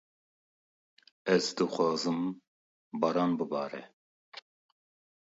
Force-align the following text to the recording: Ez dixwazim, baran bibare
Ez 1.33 1.43
dixwazim, 1.61 2.19
baran 3.05 3.31
bibare 3.39 3.83